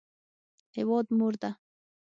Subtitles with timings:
[0.75, 1.49] هیواد مور ده